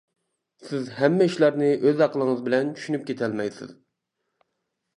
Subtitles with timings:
[0.69, 3.77] سىز ھەممە ئىشلارنى ئۆز ئەقلىڭىز بىلەن چۈشىنىپ كېتەلمەيسىز.